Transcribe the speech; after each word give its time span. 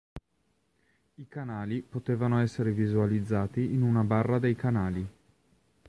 I 1.13 1.27
canali 1.27 1.83
potevano 1.83 2.39
essere 2.41 2.71
visualizzati 2.71 3.71
in 3.71 3.83
una 3.83 4.03
barra 4.03 4.39
dei 4.39 4.55
canali. 4.55 5.07